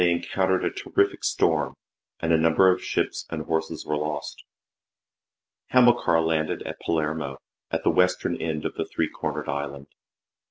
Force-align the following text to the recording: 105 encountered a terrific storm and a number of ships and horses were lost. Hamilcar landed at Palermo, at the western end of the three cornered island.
105 0.03 0.23
encountered 0.31 0.65
a 0.65 0.71
terrific 0.71 1.23
storm 1.23 1.75
and 2.19 2.33
a 2.33 2.37
number 2.39 2.71
of 2.71 2.83
ships 2.83 3.27
and 3.29 3.43
horses 3.45 3.85
were 3.85 3.95
lost. 3.95 4.43
Hamilcar 5.67 6.21
landed 6.21 6.63
at 6.63 6.79
Palermo, 6.79 7.37
at 7.69 7.83
the 7.83 7.91
western 7.91 8.35
end 8.41 8.65
of 8.65 8.73
the 8.73 8.85
three 8.91 9.07
cornered 9.09 9.47
island. 9.47 9.85